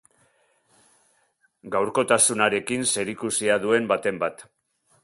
[1.75, 4.45] Gaurkotasunarekin zerikusia duen baten bat.